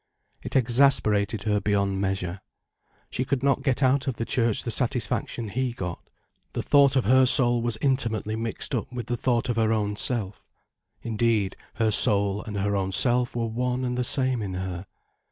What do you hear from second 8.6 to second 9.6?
up with the thought of